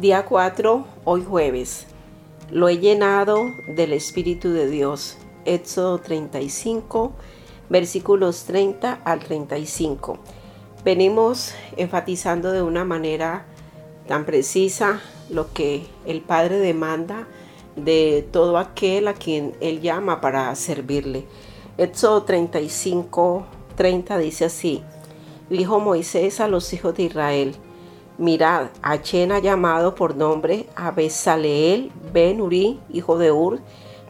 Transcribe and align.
Día 0.00 0.26
4, 0.26 0.86
hoy 1.02 1.24
jueves. 1.24 1.88
Lo 2.52 2.68
he 2.68 2.78
llenado 2.78 3.50
del 3.66 3.92
Espíritu 3.92 4.50
de 4.50 4.70
Dios. 4.70 5.16
Éxodo 5.44 5.98
35, 5.98 7.10
versículos 7.68 8.44
30 8.44 9.00
al 9.04 9.18
35. 9.18 10.20
Venimos 10.84 11.52
enfatizando 11.76 12.52
de 12.52 12.62
una 12.62 12.84
manera 12.84 13.46
tan 14.06 14.24
precisa 14.24 15.00
lo 15.30 15.52
que 15.52 15.84
el 16.06 16.20
Padre 16.20 16.60
demanda 16.60 17.26
de 17.74 18.24
todo 18.30 18.56
aquel 18.58 19.08
a 19.08 19.14
quien 19.14 19.56
Él 19.60 19.80
llama 19.80 20.20
para 20.20 20.54
servirle. 20.54 21.24
Éxodo 21.76 22.22
35, 22.22 23.46
30 23.74 24.18
dice 24.18 24.44
así, 24.44 24.84
dijo 25.50 25.80
Moisés 25.80 26.38
a 26.38 26.46
los 26.46 26.72
hijos 26.72 26.94
de 26.94 27.02
Israel, 27.02 27.56
mirad, 28.18 28.66
Achen 28.82 29.32
ha 29.32 29.38
llamado 29.38 29.94
por 29.94 30.16
nombre 30.16 30.66
a 30.76 30.90
Besaleel 30.90 31.90
ben 32.12 32.40
Uri, 32.40 32.80
hijo 32.90 33.16
de 33.16 33.32
Ur, 33.32 33.60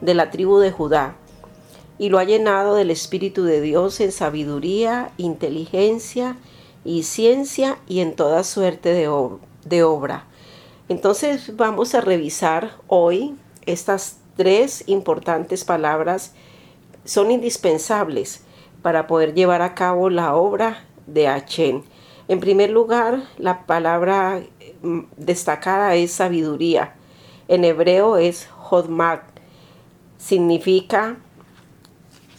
de 0.01 0.15
la 0.15 0.31
tribu 0.31 0.59
de 0.59 0.73
Judá, 0.73 1.17
y 1.99 2.09
lo 2.09 2.19
ha 2.19 2.25
llenado 2.25 2.75
del 2.75 2.91
Espíritu 2.91 3.45
de 3.45 3.61
Dios 3.61 4.01
en 4.01 4.13
sabiduría, 4.13 5.13
inteligencia 5.19 6.37
y 6.85 7.03
ciencia 7.03 7.79
y 7.87 8.01
en 8.01 8.17
toda 8.17 8.45
suerte 8.45 8.95
de, 8.95 9.09
de 9.65 9.83
obra. 9.83 10.27
Entonces 10.89 11.57
vamos 11.57 11.95
a 11.95 12.01
revisar 12.01 12.79
hoy 12.87 13.37
estas 13.67 14.19
tres 14.37 14.85
importantes 14.87 15.65
palabras 15.65 16.33
son 17.05 17.31
indispensables 17.31 18.43
para 18.81 19.07
poder 19.07 19.35
llevar 19.35 19.61
a 19.61 19.75
cabo 19.75 20.09
la 20.09 20.35
obra 20.35 20.85
de 21.07 21.27
Achen. 21.29 21.85
En 22.29 22.41
primer 22.41 22.69
lugar, 22.69 23.23
la 23.39 23.65
palabra 23.65 24.43
mm, 24.83 25.01
destacada 25.17 25.95
es 25.95 26.13
sabiduría. 26.13 26.95
En 27.49 27.65
hebreo 27.65 28.19
es 28.19 28.49
Hodmak. 28.71 29.25
Significa 30.19 31.17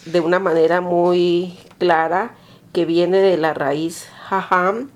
de 0.05 0.19
una 0.19 0.37
manera 0.39 0.79
muy 0.79 1.57
clara 1.79 2.35
que 2.71 2.85
viene 2.85 3.17
de 3.17 3.37
la 3.37 3.55
raíz 3.55 4.07
Haham, 4.29 4.91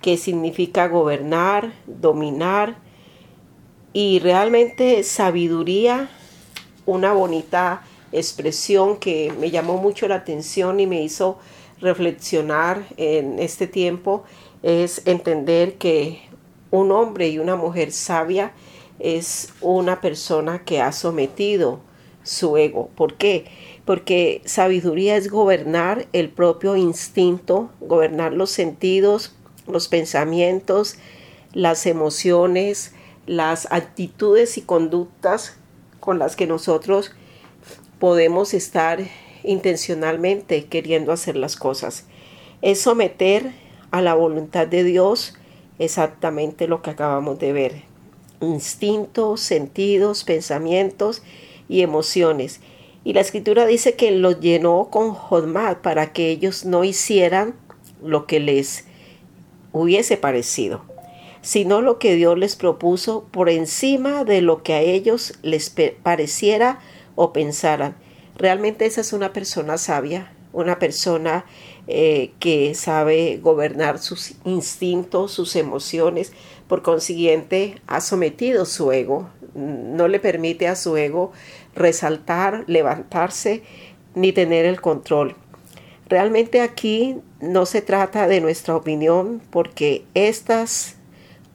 que 0.00 0.16
significa 0.16 0.86
gobernar, 0.86 1.72
dominar, 1.86 2.76
y 3.92 4.20
realmente 4.20 5.02
sabiduría, 5.02 6.08
una 6.86 7.12
bonita 7.12 7.82
expresión 8.12 8.98
que 8.98 9.32
me 9.40 9.50
llamó 9.50 9.78
mucho 9.78 10.06
la 10.06 10.16
atención 10.16 10.78
y 10.78 10.86
me 10.86 11.02
hizo 11.02 11.38
reflexionar 11.80 12.84
en 12.96 13.38
este 13.38 13.66
tiempo 13.66 14.24
es 14.62 15.02
entender 15.06 15.78
que 15.78 16.22
un 16.70 16.92
hombre 16.92 17.28
y 17.28 17.38
una 17.38 17.56
mujer 17.56 17.92
sabia 17.92 18.52
es 18.98 19.52
una 19.60 20.00
persona 20.00 20.64
que 20.64 20.80
ha 20.80 20.92
sometido 20.92 21.80
su 22.22 22.56
ego. 22.56 22.90
¿Por 22.94 23.14
qué? 23.14 23.46
Porque 23.84 24.42
sabiduría 24.44 25.16
es 25.16 25.30
gobernar 25.30 26.06
el 26.12 26.28
propio 26.28 26.76
instinto, 26.76 27.70
gobernar 27.80 28.32
los 28.34 28.50
sentidos, 28.50 29.34
los 29.66 29.88
pensamientos, 29.88 30.96
las 31.54 31.86
emociones, 31.86 32.92
las 33.26 33.66
actitudes 33.72 34.58
y 34.58 34.62
conductas 34.62 35.56
con 35.98 36.18
las 36.18 36.36
que 36.36 36.46
nosotros 36.46 37.12
podemos 37.98 38.54
estar 38.54 39.00
intencionalmente 39.44 40.64
queriendo 40.64 41.12
hacer 41.12 41.36
las 41.36 41.56
cosas. 41.56 42.06
Es 42.62 42.80
someter 42.80 43.52
a 43.90 44.02
la 44.02 44.14
voluntad 44.14 44.66
de 44.66 44.84
Dios 44.84 45.34
exactamente 45.78 46.68
lo 46.68 46.82
que 46.82 46.90
acabamos 46.90 47.38
de 47.38 47.52
ver. 47.52 47.82
Instintos, 48.40 49.40
sentidos, 49.40 50.24
pensamientos 50.24 51.22
y 51.68 51.82
emociones. 51.82 52.60
Y 53.02 53.14
la 53.14 53.20
escritura 53.20 53.66
dice 53.66 53.94
que 53.94 54.10
los 54.10 54.40
llenó 54.40 54.88
con 54.90 55.12
Jodmad 55.14 55.78
para 55.78 56.12
que 56.12 56.30
ellos 56.30 56.64
no 56.64 56.84
hicieran 56.84 57.54
lo 58.02 58.26
que 58.26 58.40
les 58.40 58.84
hubiese 59.72 60.16
parecido, 60.16 60.82
sino 61.40 61.80
lo 61.80 61.98
que 61.98 62.14
Dios 62.14 62.36
les 62.36 62.56
propuso 62.56 63.24
por 63.30 63.48
encima 63.48 64.24
de 64.24 64.42
lo 64.42 64.62
que 64.62 64.74
a 64.74 64.80
ellos 64.80 65.34
les 65.42 65.74
pareciera 66.02 66.80
o 67.14 67.32
pensaran. 67.32 67.96
Realmente 68.40 68.86
esa 68.86 69.02
es 69.02 69.12
una 69.12 69.34
persona 69.34 69.76
sabia, 69.76 70.32
una 70.54 70.78
persona 70.78 71.44
eh, 71.86 72.32
que 72.40 72.74
sabe 72.74 73.38
gobernar 73.42 73.98
sus 73.98 74.32
instintos, 74.46 75.32
sus 75.32 75.56
emociones, 75.56 76.32
por 76.66 76.80
consiguiente 76.80 77.82
ha 77.86 78.00
sometido 78.00 78.64
su 78.64 78.92
ego, 78.92 79.28
no 79.54 80.08
le 80.08 80.20
permite 80.20 80.68
a 80.68 80.74
su 80.74 80.96
ego 80.96 81.32
resaltar, 81.74 82.64
levantarse 82.66 83.62
ni 84.14 84.32
tener 84.32 84.64
el 84.64 84.80
control. 84.80 85.36
Realmente 86.08 86.62
aquí 86.62 87.18
no 87.42 87.66
se 87.66 87.82
trata 87.82 88.26
de 88.26 88.40
nuestra 88.40 88.74
opinión 88.74 89.42
porque 89.50 90.06
estas 90.14 90.96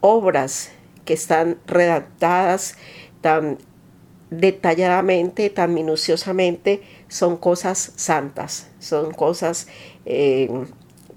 obras 0.00 0.70
que 1.04 1.14
están 1.14 1.58
redactadas 1.66 2.76
tan 3.22 3.58
detalladamente, 4.30 5.50
tan 5.50 5.74
minuciosamente, 5.74 6.82
son 7.08 7.36
cosas 7.36 7.92
santas, 7.96 8.68
son 8.78 9.12
cosas 9.12 9.68
eh, 10.04 10.48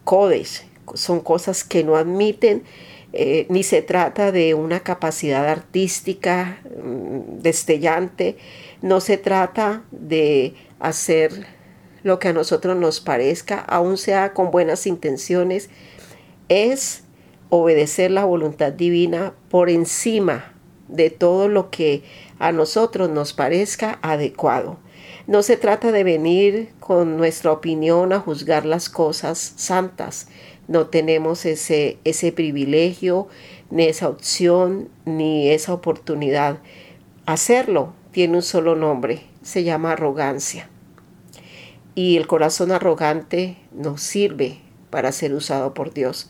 codes, 0.04 0.66
son 0.94 1.20
cosas 1.20 1.64
que 1.64 1.84
no 1.84 1.96
admiten, 1.96 2.64
eh, 3.12 3.48
ni 3.50 3.64
se 3.64 3.82
trata 3.82 4.32
de 4.32 4.54
una 4.54 4.82
capacidad 4.82 5.48
artística 5.48 6.60
mm, 6.84 7.40
destellante, 7.42 8.38
no 8.82 9.02
se 9.02 9.18
trata 9.18 9.84
de 9.92 10.54
hacer 10.80 11.48
lo 12.04 12.20
que 12.20 12.30
a 12.30 12.34
nosotros 12.34 12.78
nos 12.78 13.02
parezca, 13.02 13.60
aun 13.60 13.98
sea 13.98 14.34
con 14.34 14.52
buenas 14.52 14.86
intenciones, 14.86 15.70
es 16.50 17.04
obedecer 17.50 18.12
la 18.12 18.26
voluntad 18.26 18.72
divina 18.72 19.34
por 19.50 19.70
encima 19.70 20.54
de 20.88 21.10
todo 21.10 21.48
lo 21.48 21.70
que 21.70 22.04
a 22.40 22.52
nosotros 22.52 23.10
nos 23.10 23.34
parezca 23.34 24.00
adecuado. 24.02 24.78
No 25.28 25.44
se 25.44 25.58
trata 25.58 25.92
de 25.92 26.04
venir 26.04 26.70
con 26.80 27.18
nuestra 27.18 27.52
opinión 27.52 28.14
a 28.14 28.20
juzgar 28.20 28.66
las 28.66 28.90
cosas 28.90 29.54
santas. 29.58 30.28
No 30.68 30.88
tenemos 30.88 31.46
ese, 31.46 32.00
ese 32.04 32.32
privilegio, 32.32 33.28
ni 33.70 33.84
esa 33.84 34.10
opción, 34.10 34.90
ni 35.06 35.50
esa 35.50 35.74
oportunidad. 35.74 36.60
Hacerlo 37.26 37.94
tiene 38.12 38.38
un 38.38 38.42
solo 38.42 38.76
nombre, 38.76 39.22
se 39.44 39.64
llama 39.64 39.92
arrogancia. 39.92 40.70
Y 41.94 42.18
el 42.18 42.28
corazón 42.28 42.72
arrogante 42.72 43.58
nos 43.72 44.02
sirve 44.02 44.60
para 44.90 45.12
ser 45.12 45.34
usado 45.34 45.74
por 45.74 45.94
Dios. 45.94 46.30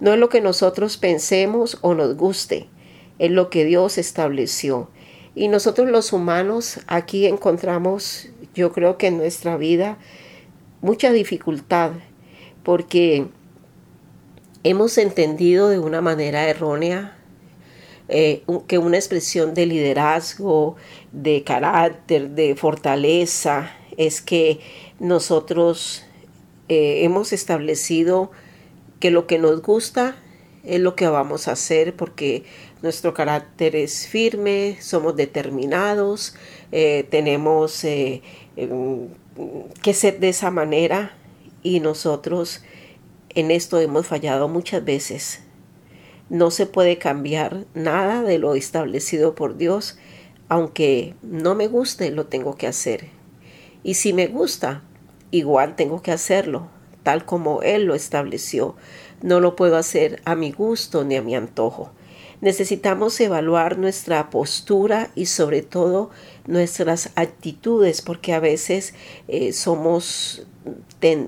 No 0.00 0.12
es 0.12 0.18
lo 0.18 0.28
que 0.28 0.40
nosotros 0.40 0.96
pensemos 0.96 1.78
o 1.82 1.94
nos 1.94 2.16
guste, 2.16 2.68
es 3.18 3.30
lo 3.30 3.50
que 3.50 3.64
Dios 3.64 3.98
estableció. 3.98 4.88
Y 5.38 5.46
nosotros 5.46 5.88
los 5.88 6.12
humanos 6.12 6.80
aquí 6.88 7.26
encontramos, 7.26 8.26
yo 8.56 8.72
creo 8.72 8.98
que 8.98 9.06
en 9.06 9.18
nuestra 9.18 9.56
vida, 9.56 9.96
mucha 10.80 11.12
dificultad, 11.12 11.92
porque 12.64 13.28
hemos 14.64 14.98
entendido 14.98 15.68
de 15.68 15.78
una 15.78 16.00
manera 16.00 16.48
errónea 16.48 17.16
eh, 18.08 18.42
que 18.66 18.78
una 18.78 18.96
expresión 18.96 19.54
de 19.54 19.66
liderazgo, 19.66 20.74
de 21.12 21.44
carácter, 21.44 22.30
de 22.30 22.56
fortaleza, 22.56 23.70
es 23.96 24.20
que 24.20 24.58
nosotros 24.98 26.04
eh, 26.68 27.04
hemos 27.04 27.32
establecido 27.32 28.32
que 28.98 29.12
lo 29.12 29.28
que 29.28 29.38
nos 29.38 29.62
gusta 29.62 30.16
es 30.68 30.80
lo 30.80 30.94
que 30.94 31.08
vamos 31.08 31.48
a 31.48 31.52
hacer 31.52 31.96
porque 31.96 32.44
nuestro 32.82 33.14
carácter 33.14 33.74
es 33.74 34.06
firme, 34.06 34.76
somos 34.80 35.16
determinados, 35.16 36.36
eh, 36.72 37.06
tenemos 37.10 37.82
eh, 37.84 38.22
em, 38.56 39.08
que 39.82 39.94
ser 39.94 40.20
de 40.20 40.28
esa 40.28 40.50
manera 40.50 41.16
y 41.62 41.80
nosotros 41.80 42.62
en 43.34 43.50
esto 43.50 43.80
hemos 43.80 44.06
fallado 44.06 44.48
muchas 44.48 44.84
veces. 44.84 45.40
No 46.28 46.50
se 46.50 46.66
puede 46.66 46.98
cambiar 46.98 47.64
nada 47.72 48.22
de 48.22 48.38
lo 48.38 48.54
establecido 48.54 49.34
por 49.34 49.56
Dios, 49.56 49.98
aunque 50.48 51.14
no 51.22 51.54
me 51.54 51.66
guste, 51.66 52.10
lo 52.10 52.26
tengo 52.26 52.56
que 52.56 52.66
hacer. 52.66 53.08
Y 53.82 53.94
si 53.94 54.12
me 54.12 54.26
gusta, 54.26 54.82
igual 55.30 55.76
tengo 55.76 56.02
que 56.02 56.12
hacerlo, 56.12 56.68
tal 57.02 57.24
como 57.24 57.62
Él 57.62 57.84
lo 57.84 57.94
estableció. 57.94 58.76
No 59.22 59.40
lo 59.40 59.56
puedo 59.56 59.76
hacer 59.76 60.22
a 60.24 60.34
mi 60.34 60.52
gusto 60.52 61.04
ni 61.04 61.16
a 61.16 61.22
mi 61.22 61.34
antojo. 61.34 61.90
Necesitamos 62.40 63.20
evaluar 63.20 63.78
nuestra 63.78 64.30
postura 64.30 65.10
y 65.16 65.26
sobre 65.26 65.62
todo 65.62 66.10
nuestras 66.46 67.10
actitudes 67.16 68.00
porque 68.00 68.32
a 68.32 68.40
veces 68.40 68.94
eh, 69.26 69.52
somos 69.52 70.46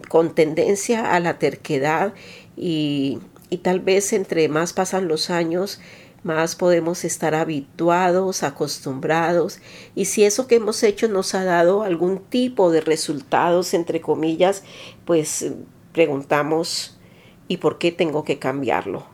con 0.08 0.34
tendencia 0.34 1.14
a 1.14 1.20
la 1.20 1.38
terquedad 1.38 2.14
y, 2.56 3.18
y 3.48 3.58
tal 3.58 3.80
vez 3.80 4.12
entre 4.12 4.48
más 4.48 4.72
pasan 4.72 5.08
los 5.08 5.30
años 5.30 5.80
más 6.22 6.54
podemos 6.54 7.04
estar 7.04 7.34
habituados, 7.34 8.42
acostumbrados, 8.42 9.58
y 9.94 10.04
si 10.06 10.24
eso 10.24 10.46
que 10.46 10.56
hemos 10.56 10.82
hecho 10.82 11.08
nos 11.08 11.34
ha 11.34 11.44
dado 11.44 11.82
algún 11.82 12.18
tipo 12.18 12.70
de 12.70 12.80
resultados, 12.80 13.72
entre 13.74 14.00
comillas, 14.00 14.62
pues 15.04 15.52
preguntamos, 15.92 16.99
¿y 17.50 17.56
por 17.56 17.78
qué 17.78 17.90
tengo 17.90 18.22
que 18.22 18.38
cambiarlo? 18.38 19.04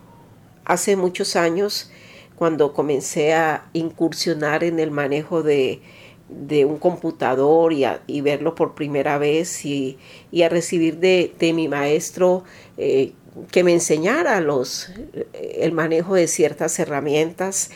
Hace 0.66 0.94
muchos 0.94 1.36
años, 1.36 1.90
cuando 2.36 2.74
comencé 2.74 3.32
a 3.32 3.64
incursionar 3.72 4.62
en 4.62 4.78
el 4.78 4.90
manejo 4.90 5.42
de, 5.42 5.80
de 6.28 6.66
un 6.66 6.76
computador 6.76 7.72
y, 7.72 8.20
verlo 8.20 8.54
por 8.54 8.74
primera 8.74 9.16
vez 9.16 9.64
y, 9.64 9.96
y 10.30 10.42
a 10.42 10.50
recibir 10.50 10.98
de, 10.98 11.32
de 11.38 11.54
mi 11.54 11.66
maestro 11.66 12.44
eh, 12.76 13.14
que 13.50 13.64
me 13.64 13.72
enseñara 13.72 14.38
los, 14.42 14.90
el 15.32 15.72
manejo 15.72 16.14
de 16.14 16.26
ciertas 16.26 16.78
herramientas. 16.78 17.70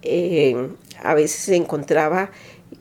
Eh, 0.00 0.70
a 1.02 1.12
veces 1.12 1.50
encontraba 1.50 2.30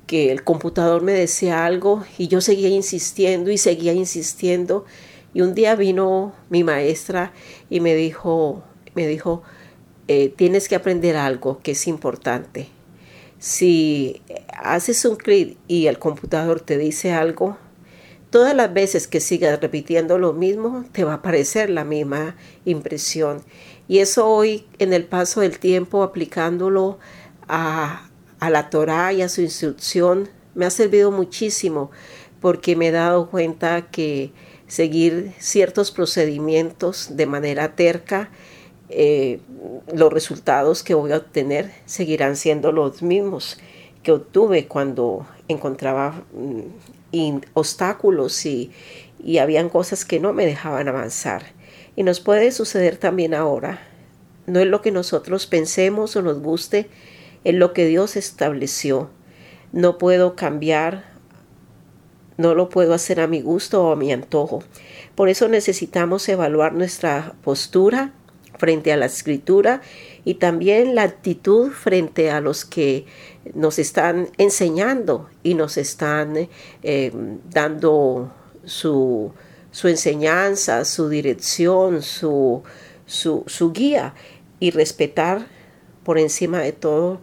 que 0.06 0.32
el 0.32 0.46
computador 0.46 1.02
me 1.02 1.12
decía 1.12 1.66
algo 1.66 2.06
y 2.18 2.30
yo 2.30 2.40
seguía 2.40 2.70
insistiendo 2.70 3.52
y 3.52 3.58
seguía 3.58 3.92
insistiendo. 3.92 4.86
Y 5.38 5.42
un 5.42 5.54
día 5.54 5.76
vino 5.76 6.34
mi 6.50 6.64
maestra 6.64 7.32
y 7.70 7.80
me 7.80 7.94
dijo, 7.94 8.64
me 8.96 9.06
dijo, 9.06 9.44
eh, 10.08 10.34
tienes 10.36 10.68
que 10.68 10.74
aprender 10.74 11.16
algo 11.16 11.60
que 11.60 11.74
es 11.74 11.86
importante. 11.86 12.70
Si 13.38 14.24
haces 14.52 15.06
un 15.06 15.16
clic 15.16 15.56
y 15.68 15.86
el 15.86 16.00
computador 16.00 16.60
te 16.62 16.80
dice 16.80 17.12
algo, 17.12 17.56
Todas 18.32 18.56
las 18.56 18.74
veces 18.74 19.08
que 19.08 19.20
sigas 19.20 19.62
repitiendo 19.62 20.18
lo 20.18 20.34
mismo, 20.34 20.86
te 20.92 21.04
va 21.04 21.12
a 21.14 21.16
aparecer 21.18 21.70
la 21.70 21.86
misma 21.86 22.36
impresión. 22.66 23.44
Y 23.88 24.00
eso 24.00 24.28
hoy, 24.28 24.66
en 24.80 24.92
el 24.92 25.06
paso 25.06 25.42
del 25.42 25.60
tiempo, 25.60 26.02
aplicándolo 26.02 26.98
a, 27.48 28.10
a 28.40 28.50
la 28.50 28.70
Torah 28.72 29.14
y 29.14 29.22
a 29.22 29.30
su 29.30 29.42
instrucción, 29.42 30.30
me 30.56 30.66
ha 30.66 30.72
servido 30.72 31.12
muchísimo 31.12 31.92
porque 32.42 32.76
me 32.76 32.88
he 32.88 32.92
dado 32.92 33.30
cuenta 33.30 33.84
que 33.90 34.34
seguir 34.68 35.34
ciertos 35.40 35.92
procedimientos 35.92 37.16
de 37.16 37.26
manera 37.26 37.76
terca, 37.76 38.30
eh, 38.90 39.40
los 39.94 40.12
resultados 40.12 40.84
que 40.84 40.94
voy 40.94 41.12
a 41.12 41.18
obtener 41.18 41.72
seguirán 41.86 42.36
siendo 42.36 42.72
los 42.72 43.02
mismos 43.02 43.58
que 44.04 44.14
obtuve 44.14 44.68
cuando 44.68 45.28
encontraba 45.48 46.24
mm, 46.34 47.38
obstáculos 47.54 48.46
y, 48.46 48.72
y 49.24 49.40
habían 49.40 49.70
cosas 49.70 50.06
que 50.06 50.20
no 50.20 50.34
me 50.34 50.46
dejaban 50.46 50.88
avanzar. 50.88 51.44
Y 51.96 52.04
nos 52.04 52.20
puede 52.20 52.52
suceder 52.52 52.98
también 52.98 53.34
ahora. 53.34 53.82
No 54.46 54.60
es 54.60 54.68
lo 54.68 54.82
que 54.82 54.92
nosotros 54.92 55.48
pensemos 55.48 56.16
o 56.16 56.22
nos 56.22 56.40
guste, 56.40 56.90
es 57.44 57.56
lo 57.56 57.74
que 57.74 57.86
Dios 57.86 58.16
estableció. 58.16 59.10
No 59.74 59.98
puedo 59.98 60.36
cambiar, 60.36 61.17
no 62.38 62.54
lo 62.56 62.70
puedo 62.70 62.94
hacer 62.94 63.20
a 63.20 63.28
mi 63.28 63.42
gusto 63.42 63.84
o 63.84 63.92
a 63.92 63.96
mi 63.96 64.12
antojo. 64.12 64.64
Por 65.16 65.30
eso 65.30 65.48
necesitamos 65.48 66.28
evaluar 66.30 66.74
nuestra 66.74 67.34
postura 67.44 68.14
frente 68.58 68.92
a 68.92 68.98
la 68.98 69.06
escritura 69.06 69.82
y 70.26 70.36
también 70.36 70.96
la 70.96 71.04
actitud 71.04 71.72
frente 71.72 72.32
a 72.32 72.42
los 72.42 72.66
que 72.66 73.06
nos 73.54 73.80
están 73.80 74.30
enseñando 74.38 75.30
y 75.44 75.54
nos 75.54 75.78
están 75.78 76.50
eh, 76.84 77.12
dando 77.50 78.34
su, 78.66 79.32
su, 79.72 79.88
enseñanza, 79.88 80.86
su 80.86 81.10
dirección, 81.10 82.02
su, 82.02 82.64
su, 83.06 83.44
su 83.48 83.72
guía 83.72 84.14
y 84.60 84.72
respetar 84.72 85.48
por 86.04 86.18
encima 86.18 86.60
de 86.60 86.72
todo 86.74 87.22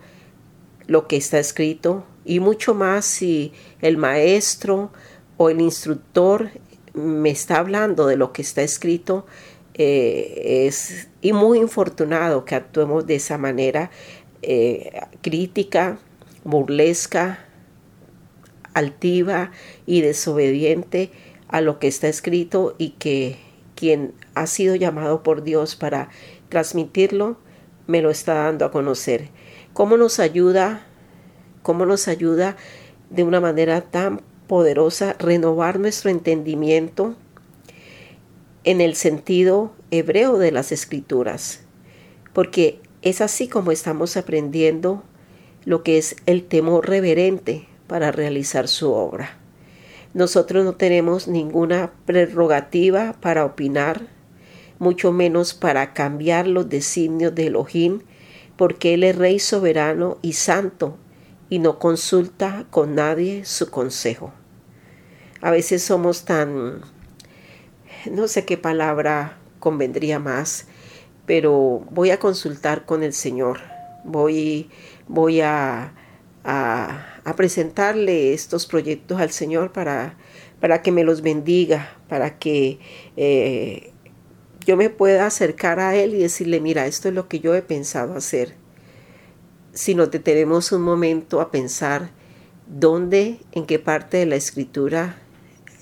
lo 0.86 1.06
que 1.08 1.16
está 1.16 1.38
escrito 1.38 2.04
y 2.24 2.40
mucho 2.40 2.74
más 2.74 3.04
si 3.04 3.52
el 3.80 3.96
maestro 3.96 4.92
o 5.36 5.50
el 5.50 5.60
instructor 5.60 6.50
me 6.94 7.30
está 7.30 7.58
hablando 7.58 8.06
de 8.06 8.16
lo 8.16 8.32
que 8.32 8.42
está 8.42 8.62
escrito, 8.62 9.26
eh, 9.74 10.66
es 10.66 11.08
y 11.20 11.32
muy 11.32 11.58
infortunado 11.58 12.44
que 12.44 12.54
actuemos 12.54 13.06
de 13.06 13.16
esa 13.16 13.38
manera 13.38 13.90
eh, 14.42 15.00
crítica, 15.20 15.98
burlesca, 16.44 17.40
altiva 18.72 19.50
y 19.86 20.00
desobediente 20.00 21.10
a 21.48 21.60
lo 21.60 21.78
que 21.78 21.88
está 21.88 22.08
escrito 22.08 22.74
y 22.78 22.90
que 22.90 23.36
quien 23.74 24.12
ha 24.34 24.46
sido 24.46 24.76
llamado 24.76 25.22
por 25.22 25.42
Dios 25.42 25.76
para 25.76 26.08
transmitirlo 26.48 27.38
me 27.86 28.02
lo 28.02 28.10
está 28.10 28.34
dando 28.34 28.64
a 28.64 28.70
conocer. 28.70 29.28
¿Cómo 29.72 29.96
nos 29.96 30.18
ayuda? 30.20 30.86
¿Cómo 31.62 31.86
nos 31.86 32.06
ayuda 32.08 32.56
de 33.10 33.24
una 33.24 33.40
manera 33.40 33.80
tan 33.80 34.22
poderosa 34.54 35.16
renovar 35.18 35.80
nuestro 35.80 36.12
entendimiento 36.12 37.16
en 38.62 38.80
el 38.80 38.94
sentido 38.94 39.72
hebreo 39.90 40.38
de 40.38 40.52
las 40.52 40.70
escrituras, 40.70 41.62
porque 42.32 42.78
es 43.02 43.20
así 43.20 43.48
como 43.48 43.72
estamos 43.72 44.16
aprendiendo 44.16 45.02
lo 45.64 45.82
que 45.82 45.98
es 45.98 46.14
el 46.26 46.44
temor 46.44 46.88
reverente 46.88 47.66
para 47.88 48.12
realizar 48.12 48.68
su 48.68 48.92
obra. 48.92 49.38
Nosotros 50.12 50.64
no 50.64 50.76
tenemos 50.76 51.26
ninguna 51.26 51.90
prerrogativa 52.06 53.16
para 53.20 53.44
opinar, 53.44 54.06
mucho 54.78 55.10
menos 55.10 55.52
para 55.52 55.94
cambiar 55.94 56.46
los 56.46 56.68
designios 56.68 57.34
de 57.34 57.48
Elohim, 57.48 58.02
porque 58.56 58.94
Él 58.94 59.02
es 59.02 59.16
Rey 59.16 59.40
soberano 59.40 60.18
y 60.22 60.34
santo 60.34 60.96
y 61.50 61.58
no 61.58 61.80
consulta 61.80 62.66
con 62.70 62.94
nadie 62.94 63.44
su 63.44 63.68
consejo. 63.68 64.32
A 65.44 65.50
veces 65.50 65.82
somos 65.82 66.24
tan 66.24 66.80
no 68.10 68.28
sé 68.28 68.46
qué 68.46 68.56
palabra 68.56 69.36
convendría 69.60 70.18
más, 70.18 70.68
pero 71.26 71.84
voy 71.90 72.12
a 72.12 72.18
consultar 72.18 72.86
con 72.86 73.02
el 73.02 73.12
Señor. 73.12 73.60
Voy, 74.04 74.70
voy 75.06 75.42
a, 75.42 75.92
a, 76.44 77.34
presentarle 77.36 78.32
estos 78.32 78.64
proyectos 78.64 79.20
al 79.20 79.32
Señor 79.32 79.70
para, 79.72 80.16
para 80.60 80.80
que 80.80 80.92
me 80.92 81.04
los 81.04 81.20
bendiga, 81.20 81.94
para 82.08 82.38
que 82.38 82.78
eh, 83.18 83.92
yo 84.64 84.78
me 84.78 84.88
pueda 84.88 85.26
acercar 85.26 85.78
a 85.78 85.94
Él 85.94 86.14
y 86.14 86.20
decirle, 86.20 86.58
mira, 86.62 86.86
esto 86.86 87.08
es 87.08 87.14
lo 87.14 87.28
que 87.28 87.40
yo 87.40 87.54
he 87.54 87.60
pensado 87.60 88.14
hacer. 88.14 88.54
Si 89.74 89.94
nos 89.94 90.10
detenemos 90.10 90.72
un 90.72 90.80
momento 90.80 91.42
a 91.42 91.50
pensar 91.50 92.12
dónde, 92.66 93.40
en 93.52 93.66
qué 93.66 93.78
parte 93.78 94.16
de 94.16 94.24
la 94.24 94.36
escritura 94.36 95.18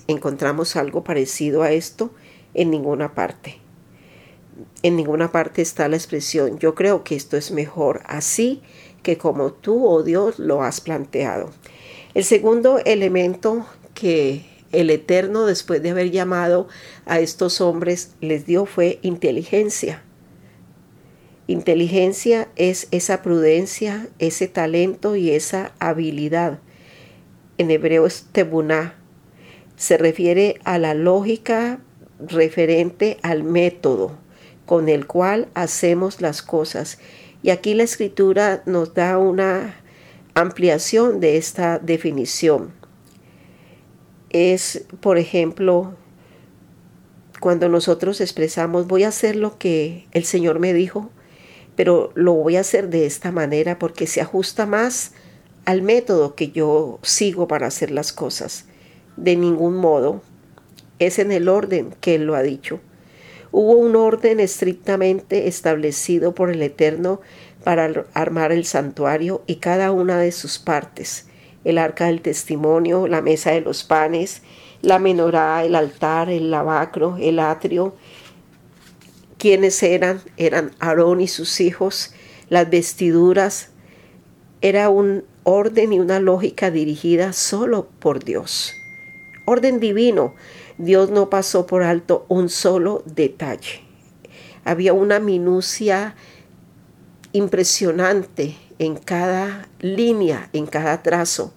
encontramos 0.07 0.75
algo 0.75 1.03
parecido 1.03 1.63
a 1.63 1.71
esto 1.71 2.11
en 2.53 2.71
ninguna 2.71 3.13
parte. 3.13 3.59
En 4.83 4.95
ninguna 4.95 5.31
parte 5.31 5.61
está 5.61 5.87
la 5.87 5.95
expresión 5.95 6.59
yo 6.59 6.75
creo 6.75 7.03
que 7.03 7.15
esto 7.15 7.37
es 7.37 7.51
mejor 7.51 8.01
así 8.05 8.61
que 9.01 9.17
como 9.17 9.51
tú 9.51 9.85
o 9.85 9.95
oh 9.95 10.03
Dios 10.03 10.39
lo 10.39 10.63
has 10.63 10.81
planteado. 10.81 11.51
El 12.13 12.23
segundo 12.23 12.79
elemento 12.85 13.65
que 13.93 14.45
el 14.71 14.89
Eterno, 14.89 15.45
después 15.45 15.81
de 15.83 15.91
haber 15.91 16.11
llamado 16.11 16.67
a 17.05 17.19
estos 17.19 17.61
hombres, 17.61 18.15
les 18.21 18.45
dio 18.45 18.65
fue 18.65 18.99
inteligencia. 19.03 20.03
Inteligencia 21.47 22.49
es 22.55 22.87
esa 22.91 23.21
prudencia, 23.21 24.07
ese 24.17 24.47
talento 24.47 25.15
y 25.15 25.31
esa 25.31 25.73
habilidad. 25.79 26.59
En 27.57 27.69
hebreo 27.69 28.07
es 28.07 28.27
tebuná, 28.31 28.95
se 29.83 29.97
refiere 29.97 30.61
a 30.63 30.77
la 30.77 30.93
lógica 30.93 31.81
referente 32.17 33.17
al 33.21 33.43
método 33.43 34.17
con 34.65 34.87
el 34.87 35.07
cual 35.07 35.49
hacemos 35.55 36.21
las 36.21 36.41
cosas. 36.41 36.99
Y 37.41 37.49
aquí 37.49 37.73
la 37.73 37.83
escritura 37.83 38.63
nos 38.65 38.93
da 38.93 39.17
una 39.17 39.75
ampliación 40.35 41.19
de 41.19 41.35
esta 41.35 41.79
definición. 41.79 42.71
Es, 44.29 44.85
por 45.01 45.17
ejemplo, 45.17 45.95
cuando 47.41 47.67
nosotros 47.67 48.21
expresamos, 48.21 48.87
voy 48.87 49.03
a 49.03 49.09
hacer 49.09 49.35
lo 49.35 49.57
que 49.57 50.07
el 50.13 50.23
Señor 50.23 50.59
me 50.59 50.73
dijo, 50.73 51.09
pero 51.75 52.13
lo 52.15 52.31
voy 52.35 52.55
a 52.55 52.61
hacer 52.61 52.87
de 52.87 53.05
esta 53.05 53.33
manera 53.33 53.79
porque 53.79 54.07
se 54.07 54.21
ajusta 54.21 54.65
más 54.65 55.11
al 55.65 55.81
método 55.81 56.35
que 56.35 56.51
yo 56.51 56.99
sigo 57.03 57.49
para 57.49 57.67
hacer 57.67 57.91
las 57.91 58.13
cosas 58.13 58.67
de 59.17 59.35
ningún 59.35 59.75
modo. 59.75 60.21
Es 60.99 61.19
en 61.19 61.31
el 61.31 61.49
orden 61.49 61.95
que 62.01 62.15
Él 62.15 62.25
lo 62.25 62.35
ha 62.35 62.41
dicho. 62.41 62.79
Hubo 63.51 63.73
un 63.73 63.95
orden 63.95 64.39
estrictamente 64.39 65.47
establecido 65.47 66.33
por 66.33 66.49
el 66.49 66.61
Eterno 66.61 67.21
para 67.63 68.05
armar 68.13 68.51
el 68.51 68.65
santuario 68.65 69.43
y 69.45 69.57
cada 69.57 69.91
una 69.91 70.17
de 70.17 70.31
sus 70.31 70.59
partes, 70.59 71.27
el 71.63 71.77
arca 71.77 72.07
del 72.07 72.21
testimonio, 72.21 73.07
la 73.07 73.21
mesa 73.21 73.51
de 73.51 73.61
los 73.61 73.83
panes, 73.83 74.41
la 74.81 74.99
menorá, 74.99 75.63
el 75.63 75.75
altar, 75.75 76.29
el 76.29 76.51
lavacro, 76.51 77.17
el 77.19 77.39
atrio. 77.39 77.95
¿Quiénes 79.37 79.81
eran? 79.83 80.21
Eran 80.37 80.71
Aarón 80.79 81.21
y 81.21 81.27
sus 81.27 81.61
hijos, 81.61 82.13
las 82.49 82.69
vestiduras, 82.69 83.69
era 84.61 84.89
un 84.89 85.25
orden 85.43 85.91
y 85.93 85.99
una 85.99 86.19
lógica 86.19 86.71
dirigida 86.71 87.33
solo 87.33 87.87
por 87.99 88.23
Dios. 88.23 88.73
Orden 89.45 89.79
divino. 89.79 90.35
Dios 90.77 91.09
no 91.11 91.29
pasó 91.29 91.65
por 91.65 91.83
alto 91.83 92.25
un 92.29 92.49
solo 92.49 93.03
detalle. 93.05 93.81
Había 94.63 94.93
una 94.93 95.19
minucia 95.19 96.15
impresionante 97.33 98.55
en 98.79 98.95
cada 98.95 99.67
línea, 99.79 100.49
en 100.53 100.65
cada 100.65 101.03
trazo. 101.03 101.53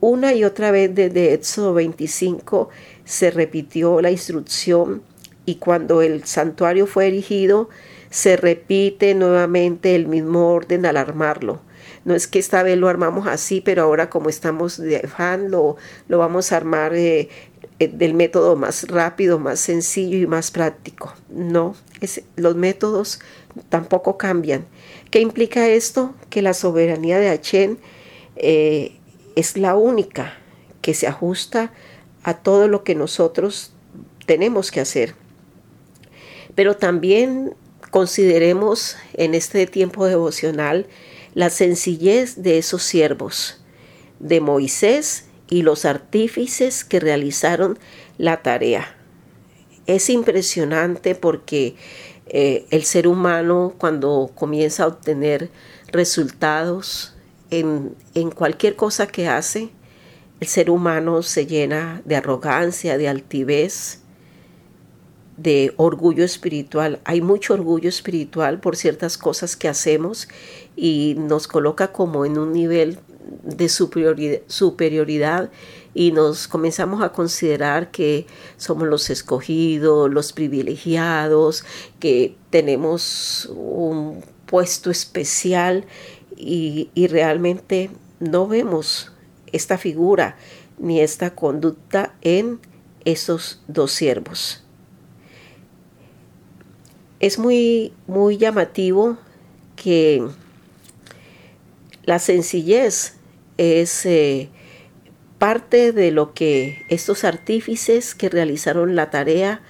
Una 0.00 0.32
y 0.32 0.44
otra 0.44 0.70
vez 0.70 0.94
desde 0.94 1.34
Éxodo 1.34 1.74
25 1.74 2.68
se 3.04 3.30
repitió 3.30 4.00
la 4.00 4.10
instrucción 4.10 5.02
y 5.44 5.56
cuando 5.56 6.02
el 6.02 6.24
santuario 6.24 6.86
fue 6.86 7.08
erigido, 7.08 7.68
se 8.10 8.36
repite 8.36 9.14
nuevamente 9.14 9.94
el 9.94 10.06
mismo 10.06 10.52
orden 10.52 10.86
al 10.86 10.96
armarlo. 10.96 11.60
No 12.08 12.14
es 12.14 12.26
que 12.26 12.38
esta 12.38 12.62
vez 12.62 12.78
lo 12.78 12.88
armamos 12.88 13.26
así, 13.26 13.60
pero 13.60 13.82
ahora 13.82 14.08
como 14.08 14.30
estamos 14.30 14.78
de 14.78 15.06
fan, 15.06 15.50
lo, 15.50 15.76
vamos 16.08 16.52
a 16.52 16.56
armar 16.56 16.94
eh, 16.94 17.28
eh, 17.78 17.88
del 17.88 18.14
método 18.14 18.56
más 18.56 18.88
rápido, 18.88 19.38
más 19.38 19.60
sencillo 19.60 20.16
y 20.16 20.26
más 20.26 20.50
práctico. 20.50 21.12
No, 21.28 21.74
los 22.36 22.56
métodos 22.56 23.20
tampoco 23.68 24.16
cambian. 24.16 24.64
¿Qué 25.10 25.20
implica 25.20 25.68
esto? 25.68 26.14
Que 26.30 26.40
la 26.40 26.54
soberanía 26.54 27.18
de 27.18 27.28
Achen 27.28 27.78
eh, 28.36 28.96
es 29.36 29.58
la 29.58 29.76
única 29.76 30.32
que 30.80 30.94
se 30.94 31.08
ajusta 31.08 31.74
a 32.22 32.38
todo 32.38 32.68
lo 32.68 32.84
que 32.84 32.94
nosotros 32.94 33.74
tenemos 34.24 34.70
que 34.70 34.80
hacer. 34.80 35.14
Pero 36.54 36.74
también 36.74 37.54
consideremos 37.90 38.96
en 39.12 39.34
este 39.34 39.66
tiempo 39.66 40.06
devocional 40.06 40.86
la 41.38 41.50
sencillez 41.50 42.42
de 42.42 42.58
esos 42.58 42.82
siervos, 42.82 43.60
de 44.18 44.40
Moisés 44.40 45.26
y 45.48 45.62
los 45.62 45.84
artífices 45.84 46.84
que 46.84 46.98
realizaron 46.98 47.78
la 48.16 48.42
tarea. 48.42 48.96
Es 49.86 50.10
impresionante 50.10 51.14
porque 51.14 51.76
eh, 52.26 52.66
el 52.70 52.82
ser 52.82 53.06
humano 53.06 53.72
cuando 53.78 54.32
comienza 54.34 54.82
a 54.82 54.88
obtener 54.88 55.48
resultados 55.92 57.14
en, 57.52 57.94
en 58.14 58.32
cualquier 58.32 58.74
cosa 58.74 59.06
que 59.06 59.28
hace, 59.28 59.70
el 60.40 60.48
ser 60.48 60.70
humano 60.70 61.22
se 61.22 61.46
llena 61.46 62.02
de 62.04 62.16
arrogancia, 62.16 62.98
de 62.98 63.06
altivez, 63.06 64.00
de 65.38 65.72
orgullo 65.76 66.24
espiritual. 66.24 67.00
Hay 67.04 67.20
mucho 67.20 67.54
orgullo 67.54 67.88
espiritual 67.88 68.60
por 68.60 68.76
ciertas 68.76 69.16
cosas 69.16 69.56
que 69.56 69.68
hacemos 69.68 70.28
y 70.76 71.14
nos 71.16 71.48
coloca 71.48 71.92
como 71.92 72.26
en 72.26 72.38
un 72.38 72.52
nivel 72.52 72.98
de 73.42 73.68
superioridad, 73.68 75.50
y 75.94 76.12
nos 76.12 76.46
comenzamos 76.48 77.02
a 77.02 77.12
considerar 77.12 77.90
que 77.90 78.26
somos 78.56 78.86
los 78.86 79.10
escogidos, 79.10 80.10
los 80.10 80.32
privilegiados, 80.32 81.64
que 81.98 82.36
tenemos 82.50 83.50
un 83.52 84.22
puesto 84.46 84.90
especial 84.90 85.86
y, 86.36 86.90
y 86.94 87.08
realmente 87.08 87.90
no 88.20 88.46
vemos 88.46 89.12
esta 89.50 89.76
figura 89.76 90.36
ni 90.78 91.00
esta 91.00 91.34
conducta 91.34 92.14
en 92.22 92.60
esos 93.04 93.60
dos 93.66 93.90
siervos. 93.90 94.62
Es 97.20 97.38
muy, 97.38 97.92
muy 98.06 98.36
llamativo 98.36 99.18
que 99.74 100.26
la 102.04 102.18
sencillez 102.18 103.14
es 103.56 104.06
eh, 104.06 104.48
parte 105.38 105.92
de 105.92 106.10
lo 106.10 106.32
que 106.32 106.84
estos 106.88 107.24
artífices 107.24 108.14
que 108.14 108.28
realizaron 108.28 108.96
la 108.96 109.10
tarea 109.10 109.62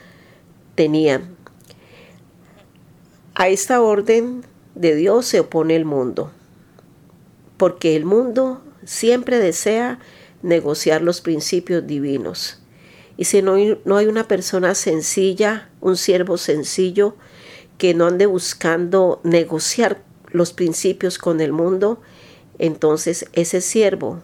tenían. 0.74 1.36
A 3.34 3.48
esta 3.48 3.80
orden 3.80 4.42
de 4.74 4.94
Dios 4.94 5.26
se 5.26 5.40
opone 5.40 5.74
el 5.74 5.84
mundo, 5.84 6.30
porque 7.56 7.96
el 7.96 8.04
mundo 8.04 8.62
siempre 8.84 9.38
desea 9.38 9.98
negociar 10.42 11.02
los 11.02 11.20
principios 11.20 11.86
divinos. 11.86 12.60
Y 13.16 13.24
si 13.24 13.42
no 13.42 13.56
no 13.84 13.96
hay 13.96 14.06
una 14.06 14.28
persona 14.28 14.74
sencilla, 14.74 15.70
un 15.80 15.96
siervo 15.96 16.38
sencillo, 16.38 17.16
que 17.78 17.94
no 17.94 18.06
ande 18.06 18.26
buscando 18.26 19.20
negociar 19.22 20.02
los 20.30 20.52
principios 20.52 21.18
con 21.18 21.40
el 21.40 21.52
mundo, 21.52 22.00
entonces 22.58 23.26
ese 23.32 23.60
siervo 23.60 24.20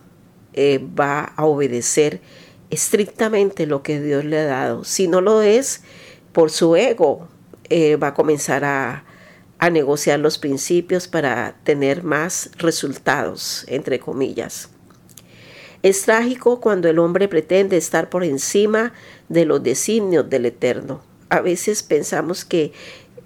eh, 0.53 0.85
va 0.99 1.33
a 1.37 1.47
obedecer 1.47 2.21
estrictamente 2.71 3.67
lo 3.67 3.83
que 3.83 4.01
Dios 4.01 4.25
le 4.25 4.41
ha 4.41 4.45
dado. 4.45 4.85
Si 4.85 5.09
no 5.09 5.21
lo 5.21 5.43
es, 5.43 5.83
por 6.33 6.51
su 6.51 6.77
ego, 6.77 7.29
eh, 7.71 7.97
va 7.97 8.09
a 8.09 8.15
comenzar 8.15 8.65
a, 8.65 9.05
a 9.59 9.71
negociar 9.71 10.19
los 10.19 10.39
principios 10.39 11.09
para 11.09 11.57
tener 11.65 12.03
más 12.03 12.51
resultados, 12.59 13.65
entre 13.69 14.01
comillas. 14.01 14.69
Es 15.83 16.03
trágico 16.03 16.61
cuando 16.61 16.89
el 16.89 16.99
hombre 16.99 17.29
pretende 17.29 17.77
estar 17.77 18.09
por 18.09 18.25
encima 18.25 18.93
de 19.29 19.45
los 19.45 19.63
designios 19.63 20.29
del 20.29 20.47
Eterno. 20.47 21.03
A 21.29 21.41
veces 21.41 21.83
pensamos 21.83 22.45
que 22.45 22.73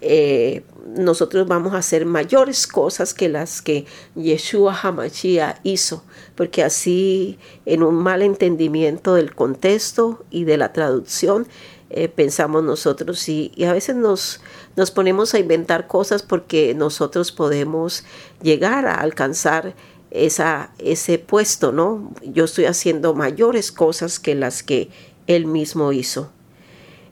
eh, 0.00 0.62
nosotros 0.86 1.46
vamos 1.48 1.74
a 1.74 1.78
hacer 1.78 2.06
mayores 2.06 2.66
cosas 2.66 3.14
que 3.14 3.28
las 3.28 3.62
que 3.62 3.84
Yeshua 4.14 4.78
Hamashia 4.80 5.60
hizo, 5.64 6.04
porque 6.34 6.62
así 6.62 7.38
en 7.66 7.82
un 7.82 7.96
mal 7.96 8.22
entendimiento 8.22 9.14
del 9.14 9.34
contexto 9.34 10.24
y 10.30 10.44
de 10.44 10.56
la 10.56 10.72
traducción 10.72 11.46
eh, 11.90 12.08
pensamos 12.08 12.62
nosotros 12.62 13.28
y, 13.28 13.52
a 13.64 13.72
veces 13.72 13.96
nos, 13.96 14.40
nos 14.76 14.90
ponemos 14.90 15.34
a 15.34 15.38
inventar 15.38 15.86
cosas 15.86 16.22
porque 16.22 16.74
nosotros 16.74 17.32
podemos 17.32 18.04
llegar 18.42 18.86
a 18.86 18.94
alcanzar 18.96 19.74
esa, 20.10 20.72
ese 20.78 21.18
puesto, 21.18 21.72
¿no? 21.72 22.12
Yo 22.22 22.44
estoy 22.44 22.66
haciendo 22.66 23.14
mayores 23.14 23.72
cosas 23.72 24.18
que 24.18 24.34
las 24.34 24.62
que 24.62 24.90
él 25.26 25.46
mismo 25.46 25.92
hizo. 25.92 26.30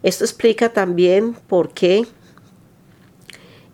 Esto 0.03 0.25
explica 0.25 0.73
también 0.73 1.35
por 1.47 1.71
qué 1.71 2.07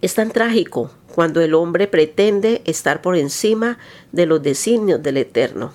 es 0.03 0.15
tan 0.15 0.33
trágico 0.33 0.91
cuando 1.15 1.41
el 1.41 1.55
hombre 1.55 1.87
pretende 1.87 2.61
estar 2.65 3.01
por 3.01 3.17
encima 3.17 3.79
de 4.11 4.27
los 4.27 4.43
designios 4.43 5.03
del 5.03 5.17
Eterno. 5.17 5.73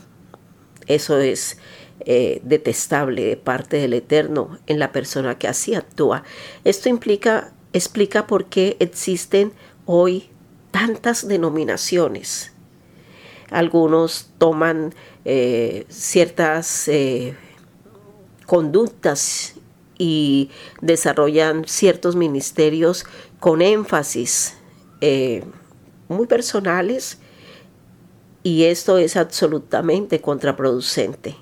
Eso 0.85 1.17
es 1.19 1.57
eh, 2.01 2.41
detestable 2.43 3.23
de 3.23 3.37
parte 3.37 3.77
del 3.77 3.93
Eterno 3.93 4.59
en 4.67 4.79
la 4.79 4.91
persona 4.91 5.37
que 5.37 5.47
así 5.47 5.75
actúa. 5.75 6.23
Esto 6.65 6.89
implica, 6.89 7.53
explica 7.71 8.27
por 8.27 8.45
qué 8.45 8.75
existen 8.79 9.53
hoy 9.85 10.29
tantas 10.71 11.27
denominaciones. 11.27 12.51
Algunos 13.49 14.29
toman 14.37 14.93
eh, 15.23 15.85
ciertas 15.87 16.89
eh, 16.89 17.33
conductas 18.45 19.56
y 19.97 20.49
desarrollan 20.81 21.65
ciertos 21.65 22.15
ministerios 22.15 23.05
con 23.39 23.61
énfasis 23.61 24.57
eh, 25.01 25.43
muy 26.07 26.27
personales 26.27 27.19
y 28.43 28.63
esto 28.65 28.97
es 28.97 29.17
absolutamente 29.17 30.21
contraproducente. 30.21 31.35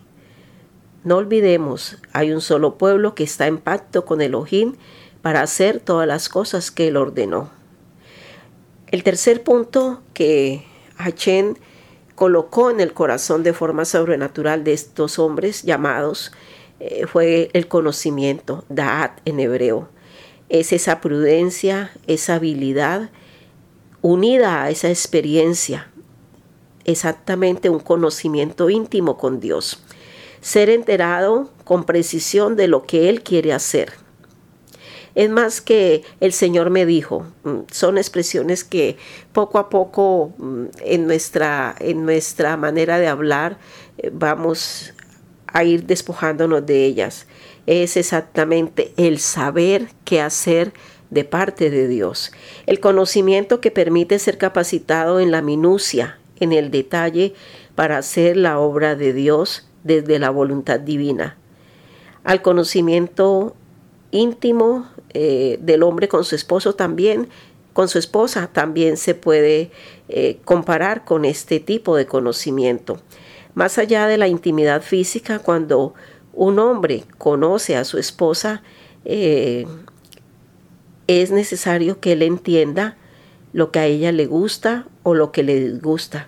No 1.03 1.17
olvidemos, 1.17 1.97
hay 2.13 2.31
un 2.31 2.41
solo 2.41 2.77
pueblo 2.79 3.13
que 3.13 3.24
está 3.24 3.45
en 3.45 3.59
pacto 3.59 4.05
con 4.05 4.21
Elohim 4.21 4.75
para 5.21 5.41
hacer 5.41 5.79
todas 5.79 6.07
las 6.07 6.29
cosas 6.29 6.71
que 6.71 6.88
él 6.88 6.97
ordenó. 6.97 7.51
El 8.88 9.03
tercer 9.03 9.43
punto 9.43 10.01
que 10.13 10.65
Hachén 10.97 11.59
colocó 12.15 12.71
en 12.71 12.79
el 12.79 12.93
corazón 12.93 13.43
de 13.43 13.53
forma 13.53 13.85
sobrenatural 13.85 14.63
de 14.63 14.74
estos 14.74 15.19
hombres 15.19 15.63
llamados 15.63 16.31
eh, 16.88 17.08
fue 17.08 17.50
el 17.54 17.68
conocimiento, 17.68 18.63
Da'at 18.70 19.20
en 19.25 19.39
hebreo. 19.39 19.89
Es 20.50 20.72
esa 20.72 21.01
prudencia, 21.01 21.92
esa 22.06 22.36
habilidad 22.36 23.10
unida 24.01 24.62
a 24.62 24.70
esa 24.70 24.89
experiencia, 24.89 25.89
exactamente 26.84 27.72
un 27.72 27.80
conocimiento 27.80 28.70
íntimo 28.70 29.18
con 29.18 29.39
Dios. 29.39 29.82
Ser 30.42 30.70
enterado 30.70 31.50
con 31.63 31.86
precisión 31.86 32.56
de 32.56 32.68
lo 32.68 32.84
que 32.84 33.10
Él 33.10 33.24
quiere 33.24 33.51
hacer. 33.51 33.94
Es 35.15 35.30
más 35.30 35.62
que 35.62 36.04
el 36.20 36.34
Señor 36.34 36.70
me 36.70 36.86
dijo, 36.86 37.25
mm, 37.46 37.62
son 37.72 37.98
expresiones 37.98 38.63
que 38.63 38.98
poco 39.34 39.58
a 39.58 39.70
poco 39.70 40.34
mm, 40.38 40.65
en 40.82 41.08
nuestra, 41.08 41.74
en 41.80 42.06
nuestra 42.06 42.58
manera 42.58 43.00
de 43.00 43.08
hablar 43.08 43.58
eh, 43.98 44.12
vamos 44.13 44.94
a 45.55 45.63
ir 45.63 45.85
despojándonos 45.85 46.65
de 46.65 46.85
ellas. 46.85 47.27
Es 47.65 47.95
exactamente 47.95 48.93
el 48.97 49.19
saber 49.19 49.88
qué 50.03 50.19
hacer 50.19 50.74
de 51.09 51.24
parte 51.24 51.69
de 51.69 51.88
Dios. 51.88 52.33
El 52.65 52.81
conocimiento 52.81 53.62
que 53.62 53.71
permite 53.71 54.19
ser 54.19 54.38
capacitado 54.38 55.21
en 55.21 55.31
la 55.31 55.41
minucia, 55.41 56.19
en 56.41 56.51
el 56.51 56.71
detalle, 56.71 57.33
para 57.74 57.97
hacer 57.97 58.35
la 58.35 58.59
obra 58.59 58.95
de 58.95 59.13
Dios 59.13 59.65
desde 59.85 60.19
la 60.19 60.29
voluntad 60.29 60.81
divina. 60.81 61.38
Al 62.25 62.41
conocimiento 62.41 63.55
íntimo 64.12 64.89
eh, 65.13 65.57
del 65.62 65.83
hombre 65.83 66.09
con 66.09 66.25
su 66.25 66.35
esposo 66.35 66.75
también, 66.75 67.29
con 67.71 67.88
su 67.88 67.97
esposa 67.97 68.50
también 68.51 68.97
se 68.97 69.15
puede 69.15 69.71
eh, 70.09 70.38
comparar 70.43 71.05
con 71.05 71.24
este 71.24 71.62
tipo 71.62 71.95
de 71.95 72.07
conocimiento. 72.07 73.00
Más 73.55 73.77
allá 73.77 74.05
de 74.07 74.17
la 74.17 74.27
intimidad 74.27 74.81
física, 74.81 75.39
cuando 75.39 75.93
un 76.33 76.59
hombre 76.59 77.05
conoce 77.17 77.77
a 77.77 77.85
su 77.85 77.97
esposa, 77.97 78.62
eh, 79.05 79.65
es 81.07 81.31
necesario 81.31 82.00
que 82.00 82.12
él 82.12 82.21
entienda 82.21 82.97
lo 83.53 83.71
que 83.71 83.79
a 83.79 83.85
ella 83.85 84.12
le 84.12 84.25
gusta 84.25 84.85
o 85.03 85.13
lo 85.13 85.31
que 85.31 85.43
le 85.43 85.71
disgusta. 85.71 86.27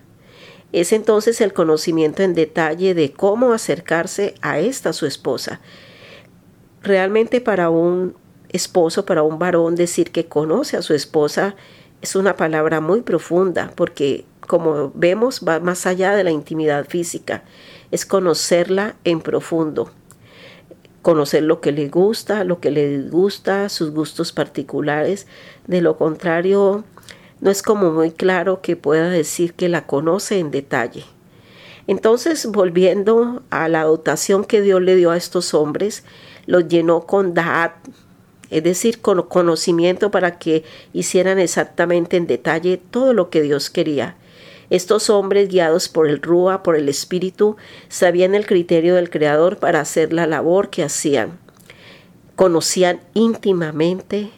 Es 0.71 0.93
entonces 0.93 1.41
el 1.41 1.53
conocimiento 1.53 2.23
en 2.23 2.33
detalle 2.33 2.93
de 2.93 3.11
cómo 3.11 3.53
acercarse 3.53 4.35
a 4.41 4.59
esta 4.59 4.93
su 4.93 5.05
esposa. 5.05 5.59
Realmente 6.81 7.41
para 7.41 7.69
un 7.69 8.15
esposo, 8.49 9.05
para 9.05 9.23
un 9.23 9.39
varón, 9.39 9.75
decir 9.75 10.11
que 10.11 10.27
conoce 10.27 10.77
a 10.77 10.81
su 10.81 10.93
esposa 10.93 11.55
es 12.01 12.15
una 12.15 12.35
palabra 12.35 12.79
muy 12.79 13.01
profunda 13.01 13.71
porque, 13.75 14.25
como 14.47 14.91
vemos, 14.95 15.41
va 15.47 15.59
más 15.59 15.85
allá 15.85 16.15
de 16.15 16.23
la 16.23 16.31
intimidad 16.31 16.87
física, 16.87 17.43
es 17.91 18.05
conocerla 18.05 18.95
en 19.03 19.21
profundo, 19.21 19.91
conocer 21.01 21.43
lo 21.43 21.61
que 21.61 21.71
le 21.71 21.89
gusta, 21.89 22.43
lo 22.43 22.59
que 22.59 22.71
le 22.71 22.97
disgusta, 22.97 23.69
sus 23.69 23.91
gustos 23.91 24.31
particulares. 24.31 25.27
De 25.67 25.81
lo 25.81 25.97
contrario, 25.97 26.83
no 27.39 27.51
es 27.51 27.61
como 27.61 27.91
muy 27.91 28.11
claro 28.11 28.61
que 28.61 28.75
pueda 28.75 29.09
decir 29.09 29.53
que 29.53 29.69
la 29.69 29.85
conoce 29.85 30.39
en 30.39 30.51
detalle. 30.51 31.05
Entonces, 31.87 32.45
volviendo 32.47 33.43
a 33.49 33.69
la 33.69 33.83
dotación 33.83 34.43
que 34.43 34.61
Dios 34.61 34.81
le 34.81 34.95
dio 34.95 35.11
a 35.11 35.17
estos 35.17 35.53
hombres, 35.53 36.03
los 36.45 36.67
llenó 36.67 37.05
con 37.05 37.33
da'at, 37.33 37.73
es 38.49 38.63
decir, 38.63 39.01
con 39.01 39.21
conocimiento 39.23 40.11
para 40.11 40.37
que 40.37 40.63
hicieran 40.93 41.39
exactamente 41.39 42.17
en 42.17 42.27
detalle 42.27 42.77
todo 42.77 43.13
lo 43.13 43.29
que 43.29 43.41
Dios 43.41 43.69
quería. 43.69 44.17
Estos 44.69 45.09
hombres, 45.09 45.47
guiados 45.47 45.87
por 45.87 46.09
el 46.09 46.21
Rúa, 46.21 46.61
por 46.61 46.75
el 46.75 46.89
Espíritu, 46.89 47.55
sabían 47.87 48.35
el 48.35 48.45
criterio 48.45 48.95
del 48.95 49.09
Creador 49.09 49.57
para 49.57 49.79
hacer 49.79 50.11
la 50.11 50.27
labor 50.27 50.69
que 50.69 50.83
hacían. 50.83 51.39
Conocían 52.35 52.99
íntimamente 53.13 54.31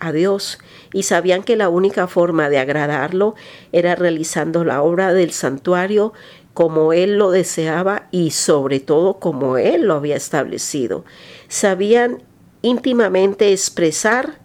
a 0.00 0.12
Dios 0.12 0.58
y 0.92 1.04
sabían 1.04 1.42
que 1.42 1.56
la 1.56 1.68
única 1.68 2.06
forma 2.06 2.48
de 2.48 2.58
agradarlo 2.58 3.34
era 3.72 3.94
realizando 3.94 4.64
la 4.64 4.82
obra 4.82 5.12
del 5.12 5.30
santuario 5.30 6.12
como 6.52 6.92
Él 6.92 7.16
lo 7.18 7.30
deseaba 7.30 8.08
y 8.10 8.30
sobre 8.30 8.80
todo 8.80 9.18
como 9.18 9.58
Él 9.58 9.82
lo 9.82 9.94
había 9.94 10.16
establecido. 10.16 11.04
Sabían 11.48 12.22
íntimamente 12.62 13.52
expresar 13.52 14.40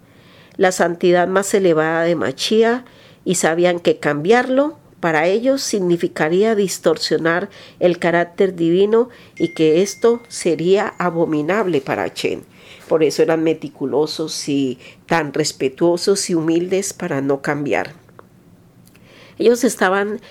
la 0.58 0.72
santidad 0.72 1.27
más 1.27 1.53
elevada 1.53 2.03
de 2.03 2.15
Machía 2.15 2.86
y 3.25 3.35
sabían 3.35 3.79
que 3.79 3.97
cambiarlo 3.97 4.77
para 4.99 5.27
ellos 5.27 5.63
significaría 5.63 6.55
distorsionar 6.55 7.49
el 7.79 7.97
carácter 7.97 8.55
divino 8.55 9.09
y 9.35 9.49
que 9.49 9.81
esto 9.81 10.21
sería 10.27 10.93
abominable 10.99 11.81
para 11.81 12.13
Chen. 12.13 12.43
Por 12.87 13.03
eso 13.03 13.23
eran 13.23 13.43
meticulosos 13.43 14.47
y 14.47 14.77
tan 15.07 15.33
respetuosos 15.33 16.29
y 16.29 16.35
humildes 16.35 16.93
para 16.93 17.21
no 17.21 17.41
cambiar. 17.41 17.93
Ellos 19.39 19.63
estaban 19.63 20.21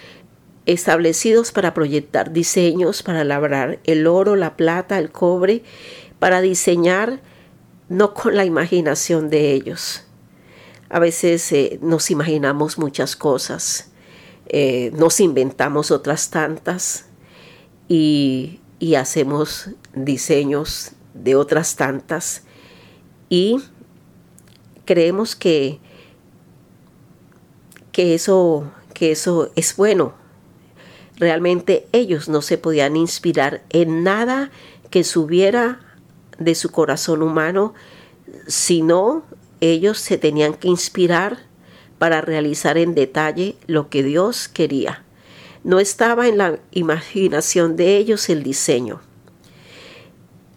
establecidos 0.66 1.50
para 1.50 1.74
proyectar 1.74 2.32
diseños, 2.32 3.02
para 3.02 3.24
labrar 3.24 3.80
el 3.84 4.06
oro, 4.06 4.36
la 4.36 4.56
plata, 4.56 4.98
el 4.98 5.10
cobre, 5.10 5.62
para 6.20 6.40
diseñar 6.40 7.20
no 7.88 8.14
con 8.14 8.36
la 8.36 8.44
imaginación 8.44 9.30
de 9.30 9.52
ellos. 9.52 10.04
A 10.90 10.98
veces 10.98 11.50
eh, 11.52 11.78
nos 11.80 12.10
imaginamos 12.10 12.76
muchas 12.76 13.14
cosas, 13.14 13.90
eh, 14.48 14.90
nos 14.94 15.20
inventamos 15.20 15.92
otras 15.92 16.30
tantas 16.30 17.06
y, 17.88 18.60
y 18.80 18.96
hacemos 18.96 19.70
diseños 19.94 20.92
de 21.14 21.36
otras 21.36 21.76
tantas 21.76 22.42
y 23.28 23.62
creemos 24.84 25.36
que, 25.36 25.78
que, 27.92 28.14
eso, 28.14 28.72
que 28.92 29.12
eso 29.12 29.52
es 29.54 29.76
bueno. 29.76 30.14
Realmente 31.16 31.86
ellos 31.92 32.28
no 32.28 32.42
se 32.42 32.58
podían 32.58 32.96
inspirar 32.96 33.62
en 33.70 34.02
nada 34.02 34.50
que 34.90 35.04
subiera 35.04 35.78
de 36.38 36.56
su 36.56 36.70
corazón 36.70 37.22
humano, 37.22 37.74
sino 38.48 39.22
ellos 39.60 39.98
se 39.98 40.18
tenían 40.18 40.54
que 40.54 40.68
inspirar 40.68 41.38
para 41.98 42.20
realizar 42.20 42.78
en 42.78 42.94
detalle 42.94 43.56
lo 43.66 43.90
que 43.90 44.02
Dios 44.02 44.48
quería. 44.48 45.04
No 45.64 45.78
estaba 45.78 46.28
en 46.28 46.38
la 46.38 46.58
imaginación 46.70 47.76
de 47.76 47.98
ellos 47.98 48.28
el 48.30 48.42
diseño. 48.42 49.00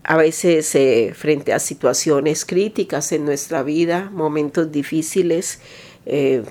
A 0.03 0.17
veces 0.17 0.73
eh, 0.75 1.13
frente 1.15 1.53
a 1.53 1.59
situaciones 1.59 2.45
críticas 2.45 3.11
en 3.11 3.25
nuestra 3.25 3.63
vida, 3.63 4.09
momentos 4.13 4.71
difíciles 4.71 5.59
eh, 6.05 6.43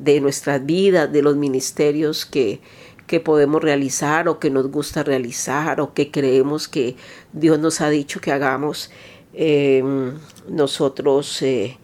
de 0.00 0.20
nuestras 0.20 0.64
vidas, 0.64 1.12
de 1.12 1.22
los 1.22 1.36
ministerios 1.36 2.26
que, 2.26 2.60
que 3.06 3.20
podemos 3.20 3.62
realizar 3.62 4.28
o 4.28 4.38
que 4.38 4.50
nos 4.50 4.70
gusta 4.70 5.02
realizar 5.02 5.80
o 5.80 5.92
que 5.92 6.10
creemos 6.10 6.68
que 6.68 6.96
Dios 7.32 7.58
nos 7.58 7.80
ha 7.82 7.90
dicho 7.90 8.20
que 8.20 8.32
hagamos, 8.32 8.90
em, 9.34 10.14
nosotros 10.48 11.42
eh, 11.42 11.76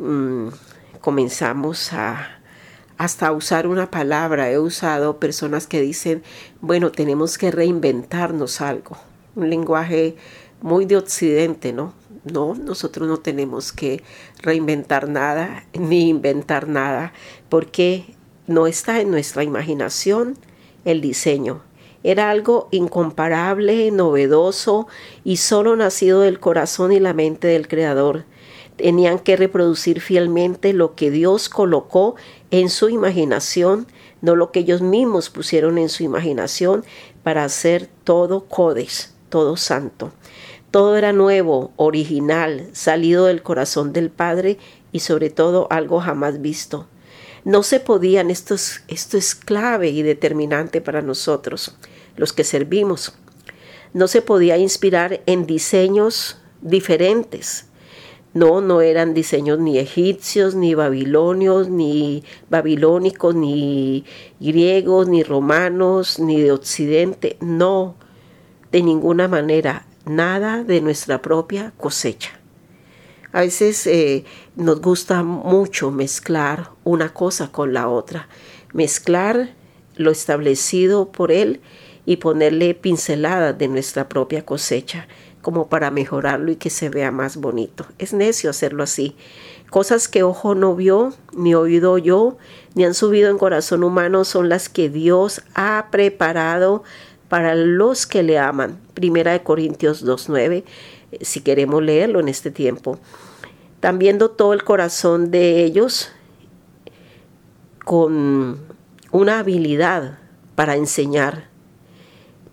mm, 0.00 0.48
comenzamos 1.00 1.92
a 1.92 2.40
hasta 2.98 3.32
usar 3.32 3.66
una 3.66 3.90
palabra. 3.90 4.50
He 4.50 4.58
usado 4.58 5.18
personas 5.18 5.66
que 5.66 5.80
dicen, 5.80 6.22
bueno, 6.60 6.92
tenemos 6.92 7.38
que 7.38 7.50
reinventarnos 7.50 8.60
algo. 8.60 8.98
Un 9.36 9.48
lenguaje 9.48 10.16
muy 10.60 10.84
de 10.84 10.96
occidente, 10.96 11.72
¿no? 11.72 11.94
No, 12.24 12.54
nosotros 12.54 13.08
no 13.08 13.16
tenemos 13.16 13.72
que 13.72 14.02
reinventar 14.42 15.08
nada 15.08 15.64
ni 15.72 16.10
inventar 16.10 16.68
nada 16.68 17.14
porque 17.48 18.14
no 18.46 18.66
está 18.66 19.00
en 19.00 19.10
nuestra 19.10 19.44
imaginación, 19.44 20.36
el 20.84 21.00
diseño. 21.00 21.62
Era 22.02 22.30
algo 22.30 22.68
incomparable, 22.70 23.90
novedoso 23.90 24.88
y 25.24 25.38
solo 25.38 25.76
nacido 25.76 26.20
del 26.20 26.40
corazón 26.40 26.92
y 26.92 27.00
la 27.00 27.14
mente 27.14 27.48
del 27.48 27.68
Creador. 27.68 28.24
Tenían 28.80 29.18
que 29.18 29.36
reproducir 29.36 30.00
fielmente 30.00 30.72
lo 30.72 30.94
que 30.94 31.10
Dios 31.10 31.50
colocó 31.50 32.16
en 32.50 32.70
su 32.70 32.88
imaginación, 32.88 33.86
no 34.22 34.36
lo 34.36 34.52
que 34.52 34.60
ellos 34.60 34.80
mismos 34.80 35.28
pusieron 35.28 35.76
en 35.76 35.90
su 35.90 36.02
imaginación 36.02 36.82
para 37.22 37.44
hacer 37.44 37.90
todo 38.04 38.46
codes, 38.46 39.12
todo 39.28 39.58
santo. 39.58 40.12
Todo 40.70 40.96
era 40.96 41.12
nuevo, 41.12 41.72
original, 41.76 42.70
salido 42.72 43.26
del 43.26 43.42
corazón 43.42 43.92
del 43.92 44.08
Padre 44.08 44.56
y 44.92 45.00
sobre 45.00 45.28
todo 45.28 45.66
algo 45.68 46.00
jamás 46.00 46.40
visto. 46.40 46.86
No 47.44 47.62
se 47.62 47.80
podían, 47.80 48.30
esto 48.30 48.54
es, 48.54 48.82
esto 48.88 49.18
es 49.18 49.34
clave 49.34 49.90
y 49.90 50.00
determinante 50.00 50.80
para 50.80 51.02
nosotros, 51.02 51.76
los 52.16 52.32
que 52.32 52.44
servimos. 52.44 53.12
No 53.92 54.08
se 54.08 54.22
podía 54.22 54.56
inspirar 54.56 55.20
en 55.26 55.44
diseños 55.44 56.38
diferentes. 56.62 57.66
No, 58.32 58.60
no 58.60 58.80
eran 58.80 59.12
diseños 59.12 59.58
ni 59.58 59.78
egipcios, 59.78 60.54
ni 60.54 60.74
babilonios, 60.74 61.68
ni 61.68 62.22
babilónicos, 62.48 63.34
ni 63.34 64.04
griegos, 64.38 65.08
ni 65.08 65.24
romanos, 65.24 66.20
ni 66.20 66.40
de 66.40 66.52
occidente. 66.52 67.36
No, 67.40 67.96
de 68.70 68.82
ninguna 68.82 69.26
manera, 69.26 69.86
nada 70.04 70.62
de 70.62 70.80
nuestra 70.80 71.20
propia 71.22 71.72
cosecha. 71.76 72.40
A 73.32 73.40
veces 73.40 73.86
eh, 73.86 74.24
nos 74.54 74.80
gusta 74.80 75.22
mucho 75.22 75.90
mezclar 75.90 76.70
una 76.84 77.12
cosa 77.12 77.50
con 77.50 77.72
la 77.72 77.88
otra, 77.88 78.28
mezclar 78.72 79.54
lo 79.96 80.10
establecido 80.10 81.10
por 81.10 81.32
Él 81.32 81.60
y 82.06 82.16
ponerle 82.16 82.74
pinceladas 82.74 83.56
de 83.56 83.68
nuestra 83.68 84.08
propia 84.08 84.44
cosecha 84.44 85.06
como 85.42 85.68
para 85.68 85.90
mejorarlo 85.90 86.50
y 86.50 86.56
que 86.56 86.70
se 86.70 86.88
vea 86.88 87.10
más 87.10 87.36
bonito. 87.36 87.86
Es 87.98 88.12
necio 88.12 88.50
hacerlo 88.50 88.82
así. 88.82 89.16
Cosas 89.70 90.08
que 90.08 90.22
ojo 90.22 90.54
no 90.54 90.74
vio, 90.74 91.12
ni 91.32 91.54
oído 91.54 91.96
yo, 91.98 92.36
ni 92.74 92.84
han 92.84 92.94
subido 92.94 93.30
en 93.30 93.38
corazón 93.38 93.84
humano 93.84 94.24
son 94.24 94.48
las 94.48 94.68
que 94.68 94.88
Dios 94.88 95.42
ha 95.54 95.88
preparado 95.90 96.82
para 97.28 97.54
los 97.54 98.06
que 98.06 98.22
le 98.22 98.38
aman. 98.38 98.78
Primera 98.94 99.32
de 99.32 99.42
Corintios 99.42 100.04
2.9 100.04 100.64
si 101.20 101.40
queremos 101.40 101.82
leerlo 101.82 102.20
en 102.20 102.28
este 102.28 102.50
tiempo. 102.50 102.98
También 103.80 104.18
dotó 104.18 104.52
el 104.52 104.62
corazón 104.64 105.30
de 105.30 105.64
ellos 105.64 106.10
con 107.84 108.58
una 109.10 109.38
habilidad 109.38 110.18
para 110.54 110.76
enseñar. 110.76 111.48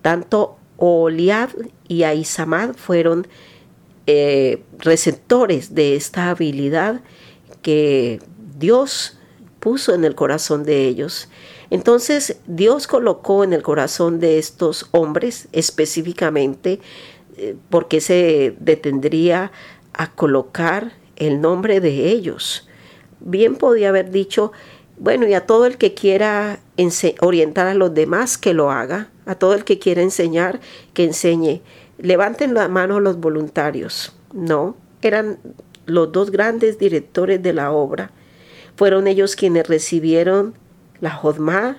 Tanto 0.02 0.56
Oliab 0.76 1.50
y 1.88 2.02
Aisamad 2.04 2.74
fueron 2.74 3.26
eh, 4.06 4.62
receptores 4.78 5.74
de 5.74 5.96
esta 5.96 6.30
habilidad 6.30 7.00
que 7.62 8.20
Dios 8.58 9.18
puso 9.60 9.94
en 9.94 10.04
el 10.04 10.14
corazón 10.14 10.64
de 10.64 10.86
ellos. 10.86 11.28
Entonces 11.70 12.38
Dios 12.46 12.86
colocó 12.86 13.44
en 13.44 13.52
el 13.52 13.62
corazón 13.62 14.20
de 14.20 14.38
estos 14.38 14.86
hombres 14.92 15.48
específicamente, 15.52 16.80
eh, 17.36 17.56
porque 17.70 18.00
se 18.00 18.54
detendría 18.60 19.52
a 19.92 20.12
colocar 20.12 20.92
el 21.16 21.40
nombre 21.40 21.80
de 21.80 22.10
ellos. 22.10 22.68
Bien 23.20 23.56
podía 23.56 23.88
haber 23.88 24.10
dicho, 24.10 24.52
bueno, 24.98 25.26
y 25.26 25.34
a 25.34 25.46
todo 25.46 25.66
el 25.66 25.78
que 25.78 25.94
quiera 25.94 26.58
orientar 27.20 27.66
a 27.68 27.74
los 27.74 27.94
demás, 27.94 28.38
que 28.38 28.54
lo 28.54 28.70
haga, 28.70 29.08
a 29.26 29.34
todo 29.36 29.54
el 29.54 29.64
que 29.64 29.78
quiera 29.78 30.02
enseñar, 30.02 30.60
que 30.94 31.04
enseñe. 31.04 31.62
Levanten 31.98 32.54
la 32.54 32.68
mano 32.68 33.00
los 33.00 33.18
voluntarios. 33.18 34.14
No, 34.32 34.76
eran 35.02 35.38
los 35.86 36.12
dos 36.12 36.30
grandes 36.30 36.78
directores 36.78 37.42
de 37.42 37.52
la 37.52 37.70
obra. 37.72 38.10
Fueron 38.76 39.06
ellos 39.06 39.36
quienes 39.36 39.66
recibieron 39.68 40.54
la 41.00 41.10
Jodma, 41.10 41.78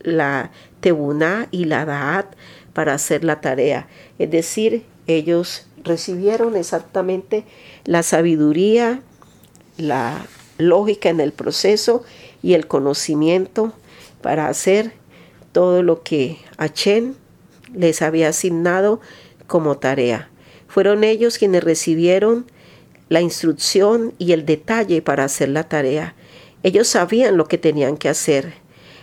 la 0.00 0.50
Tebuná 0.80 1.48
y 1.50 1.66
la 1.66 1.84
Daat 1.84 2.34
para 2.72 2.94
hacer 2.94 3.24
la 3.24 3.40
tarea. 3.40 3.88
Es 4.18 4.30
decir, 4.30 4.84
ellos 5.06 5.66
recibieron 5.84 6.56
exactamente 6.56 7.44
la 7.84 8.02
sabiduría, 8.02 9.02
la 9.76 10.24
lógica 10.62 11.08
en 11.08 11.20
el 11.20 11.32
proceso 11.32 12.02
y 12.42 12.54
el 12.54 12.66
conocimiento 12.66 13.72
para 14.20 14.48
hacer 14.48 14.92
todo 15.52 15.82
lo 15.82 16.02
que 16.02 16.38
Achen 16.56 17.16
les 17.74 18.02
había 18.02 18.28
asignado 18.28 19.00
como 19.46 19.78
tarea. 19.78 20.30
Fueron 20.68 21.04
ellos 21.04 21.38
quienes 21.38 21.62
recibieron 21.62 22.46
la 23.08 23.20
instrucción 23.20 24.14
y 24.18 24.32
el 24.32 24.46
detalle 24.46 25.02
para 25.02 25.24
hacer 25.24 25.50
la 25.50 25.68
tarea. 25.68 26.14
Ellos 26.62 26.88
sabían 26.88 27.36
lo 27.36 27.46
que 27.46 27.58
tenían 27.58 27.96
que 27.96 28.08
hacer. 28.08 28.54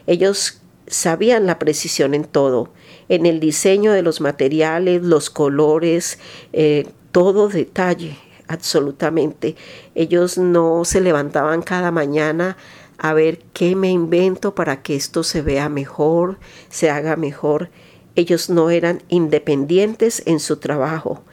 Ellos 0.07 0.61
sabían 0.87 1.45
la 1.45 1.59
precisión 1.59 2.15
en 2.15 2.23
todo, 2.23 2.71
en 3.09 3.25
el 3.27 3.39
diseño 3.39 3.91
de 3.91 4.01
los 4.01 4.21
materiales, 4.21 5.03
los 5.03 5.29
colores, 5.29 6.17
eh, 6.53 6.87
todo 7.11 7.49
detalle, 7.49 8.17
absolutamente. 8.49 9.55
Ellos 9.95 10.37
no 10.37 10.83
se 10.83 10.99
levantaban 10.99 11.61
cada 11.61 11.91
mañana 11.91 12.57
a 12.97 13.13
ver 13.13 13.39
qué 13.53 13.75
me 13.77 13.89
invento 13.89 14.55
para 14.55 14.81
que 14.81 14.95
esto 14.95 15.23
se 15.23 15.41
vea 15.41 15.69
mejor, 15.69 16.37
se 16.69 16.89
haga 16.89 17.15
mejor. 17.15 17.69
Ellos 18.15 18.49
no 18.49 18.71
eran 18.71 19.01
independientes 19.07 20.23
en 20.25 20.41
su 20.41 20.57
trabajo, 20.57 21.23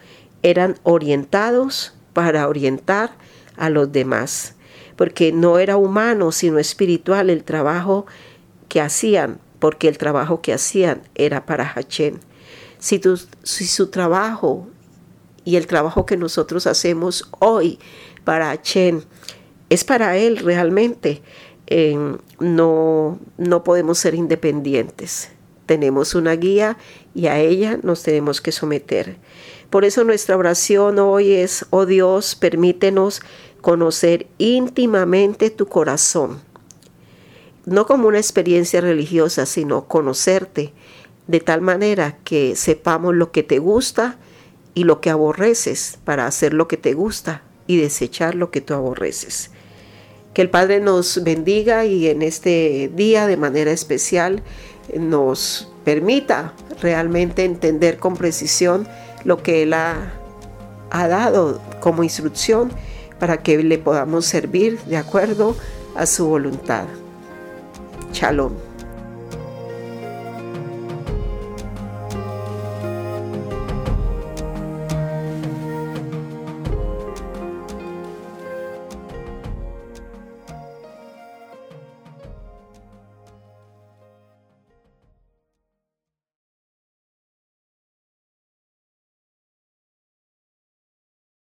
eran 0.43 0.79
orientados 0.83 1.93
para 2.13 2.47
orientar 2.47 3.11
a 3.57 3.69
los 3.69 3.91
demás, 3.91 4.55
porque 4.95 5.33
no 5.33 5.57
era 5.57 5.75
humano 5.75 6.31
sino 6.31 6.59
espiritual 6.59 7.29
el 7.29 7.43
trabajo 7.43 8.05
que 8.69 8.79
hacían, 8.79 9.39
porque 9.59 9.87
el 9.87 9.97
trabajo 9.97 10.41
que 10.41 10.53
hacían 10.53 11.01
era 11.15 11.45
para 11.45 11.69
Hachén. 11.69 12.19
Si, 12.77 13.01
si 13.43 13.65
su 13.65 13.87
trabajo 13.87 14.67
y 15.47 15.55
el 15.55 15.65
trabajo 15.65 16.05
que 16.05 16.17
nosotros 16.17 16.67
hacemos 16.67 17.29
hoy 17.39 17.79
para 18.25 18.51
Hachén 18.51 19.05
es 19.69 19.85
para 19.85 20.17
Él 20.17 20.39
realmente, 20.39 21.21
no, 22.41 23.17
no 23.37 23.63
podemos 23.63 23.97
ser 23.97 24.13
independientes. 24.13 25.29
Tenemos 25.65 26.15
una 26.15 26.33
guía 26.33 26.77
y 27.15 27.27
a 27.27 27.39
ella 27.39 27.79
nos 27.81 28.03
tenemos 28.03 28.41
que 28.41 28.51
someter. 28.51 29.15
Por 29.69 29.85
eso 29.85 30.03
nuestra 30.03 30.35
oración 30.35 30.99
hoy 30.99 31.31
es, 31.31 31.65
oh 31.69 31.85
Dios, 31.85 32.35
permítenos 32.35 33.21
conocer 33.61 34.27
íntimamente 34.39 35.49
tu 35.49 35.67
corazón. 35.67 36.41
No 37.63 37.85
como 37.85 38.09
una 38.09 38.17
experiencia 38.17 38.81
religiosa, 38.81 39.45
sino 39.45 39.87
conocerte 39.87 40.73
de 41.27 41.39
tal 41.39 41.61
manera 41.61 42.17
que 42.25 42.57
sepamos 42.57 43.15
lo 43.15 43.31
que 43.31 43.43
te 43.43 43.59
gusta 43.59 44.19
y 44.77 44.83
lo 44.83 45.01
que 45.01 45.09
aborreces 45.09 45.97
para 46.03 46.27
hacer 46.27 46.53
lo 46.53 46.67
que 46.67 46.77
te 46.77 46.93
gusta 46.93 47.41
y 47.65 47.77
desechar 47.77 48.35
lo 48.35 48.51
que 48.51 48.61
tú 48.61 48.75
aborreces. 48.75 49.49
Que 50.35 50.43
el 50.43 50.51
Padre 50.51 50.79
nos 50.79 51.23
bendiga 51.23 51.85
y 51.85 52.05
en 52.07 52.21
este 52.21 52.91
día 52.93 53.25
de 53.25 53.37
manera 53.37 53.71
especial 53.71 54.43
nos 54.95 55.67
permita 55.83 56.53
realmente 56.79 57.43
entender 57.43 57.97
con 57.97 58.15
precisión 58.17 58.87
lo 59.23 59.41
que 59.41 59.63
Él 59.63 59.73
ha, 59.73 60.13
dado 60.91 61.59
como 61.79 62.03
instrucción 62.03 62.71
para 63.17 63.41
que 63.41 63.57
le 63.63 63.79
podamos 63.79 64.27
servir 64.27 64.79
de 64.81 64.97
acuerdo 64.97 65.55
a 65.95 66.05
su 66.05 66.27
voluntad. 66.27 66.85
Shalom. 68.13 68.66